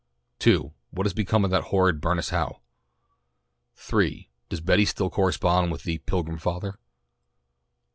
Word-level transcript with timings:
2 0.39 0.73
What 0.89 1.05
has 1.05 1.13
become 1.13 1.45
of 1.45 1.51
that 1.51 1.65
horrid 1.65 2.01
Bernice 2.01 2.29
Howe? 2.31 2.59
3 3.75 4.31
Does 4.49 4.59
Betty 4.59 4.83
still 4.85 5.11
correspond 5.11 5.71
with 5.71 5.83
the 5.83 5.99
"Pilgrim 5.99 6.39
Father?" 6.39 6.79